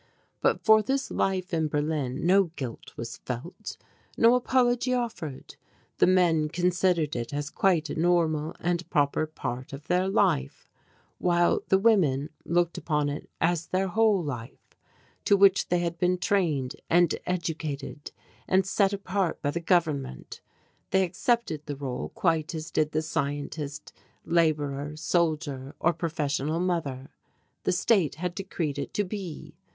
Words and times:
But 0.41 0.63
for 0.65 0.81
this 0.81 1.11
life 1.11 1.53
in 1.53 1.67
Berlin 1.67 2.25
no 2.25 2.45
guilt 2.55 2.97
was 2.97 3.17
felt, 3.17 3.77
no 4.17 4.33
apology 4.33 4.95
offered. 4.95 5.57
The 5.99 6.07
men 6.07 6.49
considered 6.49 7.15
it 7.15 7.31
as 7.35 7.51
quite 7.51 7.87
a 7.87 7.93
normal 7.99 8.55
and 8.59 8.89
proper 8.89 9.27
part 9.27 9.73
of 9.73 9.85
their 9.85 10.07
life, 10.07 10.71
while 11.19 11.61
the 11.67 11.77
women 11.77 12.31
looked 12.45 12.79
upon 12.79 13.09
it 13.09 13.29
as 13.39 13.67
their 13.67 13.89
whole 13.89 14.23
life, 14.23 14.73
to 15.25 15.37
which 15.37 15.67
they 15.67 15.81
had 15.81 15.99
been 15.99 16.17
trained 16.17 16.77
and 16.89 17.13
educated 17.27 18.11
and 18.47 18.65
set 18.65 18.93
apart 18.93 19.39
by 19.43 19.51
the 19.51 19.59
Government; 19.59 20.41
they 20.89 21.03
accepted 21.03 21.63
the 21.67 21.75
rôle 21.75 22.11
quite 22.15 22.55
as 22.55 22.71
did 22.71 22.91
the 22.91 23.03
scientist, 23.03 23.93
labourer, 24.25 24.95
soldier, 24.97 25.75
or 25.79 25.93
professional 25.93 26.59
mother. 26.59 27.11
The 27.65 27.71
state 27.71 28.15
had 28.15 28.33
decreed 28.33 28.79
it 28.79 28.95
to 28.95 29.03
be. 29.03 29.53